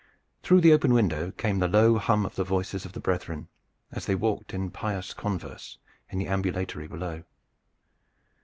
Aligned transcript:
Through 0.41 0.61
the 0.61 0.73
open 0.73 0.95
window 0.95 1.29
came 1.29 1.59
the 1.59 1.67
low 1.67 1.99
hum 1.99 2.25
of 2.25 2.33
the 2.33 2.43
voices 2.43 2.85
of 2.85 2.93
the 2.93 2.99
brethren 2.99 3.49
as 3.91 4.07
they 4.07 4.15
walked 4.15 4.51
in 4.51 4.71
pious 4.71 5.13
converse 5.13 5.77
in 6.09 6.17
the 6.17 6.25
ambulatory 6.25 6.87
below. 6.87 7.21